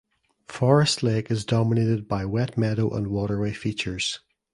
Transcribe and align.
Forest 0.47 1.03
Lake 1.03 1.29
is 1.29 1.45
dominated 1.45 2.07
by 2.07 2.25
wet 2.25 2.57
meadow 2.57 2.89
and 2.89 3.05
waterway 3.11 3.53
features. 3.53 4.19